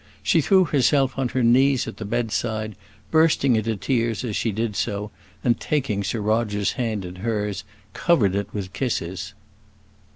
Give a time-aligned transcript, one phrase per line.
[0.23, 2.75] She threw herself on her knees at the bedside,
[3.11, 5.11] bursting into tears as she did so,
[5.43, 9.35] and taking Sir Roger's hand in hers covered it with kisses.